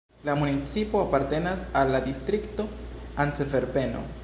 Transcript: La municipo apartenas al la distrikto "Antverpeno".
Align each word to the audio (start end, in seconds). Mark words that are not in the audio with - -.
La 0.27 0.33
municipo 0.43 1.01
apartenas 1.01 1.67
al 1.83 1.93
la 1.97 2.01
distrikto 2.07 2.67
"Antverpeno". 3.27 4.03